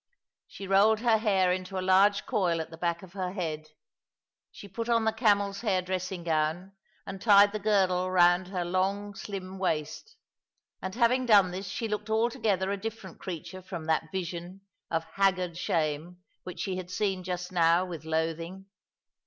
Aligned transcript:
She 0.47 0.65
rolled 0.67 1.01
her 1.01 1.19
hair 1.19 1.51
in 1.51 1.63
a 1.69 1.79
large 1.79 2.25
coil 2.25 2.59
at 2.59 2.71
the 2.71 2.77
back 2.79 3.03
of 3.03 3.13
her 3.13 3.33
head. 3.33 3.67
She 4.51 4.67
put 4.67 4.89
on 4.89 5.05
the 5.05 5.13
camel's 5.13 5.61
hair 5.61 5.83
dressing 5.83 6.23
gown, 6.23 6.71
and 7.05 7.21
tied 7.21 7.51
the 7.51 7.59
girdle 7.59 8.09
round 8.09 8.47
her 8.47 8.65
long, 8.65 9.13
slim 9.13 9.59
waist, 9.59 10.15
and 10.81 10.95
having 10.95 11.27
done 11.27 11.51
this 11.51 11.67
she 11.67 11.87
looked 11.87 12.09
altogether 12.09 12.71
a 12.71 12.77
different 12.77 13.19
creature 13.19 13.61
from 13.61 13.85
that 13.85 14.11
vision 14.11 14.61
of 14.89 15.03
haggard 15.03 15.55
shame 15.55 16.17
which 16.45 16.61
she 16.61 16.77
had 16.77 16.89
seen 16.89 17.23
just 17.23 17.51
now 17.51 17.85
with 17.85 18.03
loathing. 18.03 18.65